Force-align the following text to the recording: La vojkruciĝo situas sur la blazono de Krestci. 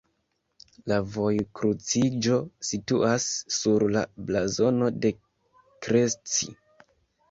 La 0.91 0.95
vojkruciĝo 1.17 2.41
situas 2.71 3.29
sur 3.61 3.89
la 3.95 4.07
blazono 4.33 4.93
de 5.07 5.17
Krestci. 5.23 6.57